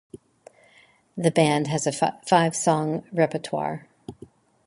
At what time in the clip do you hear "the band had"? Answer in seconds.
1.15-1.85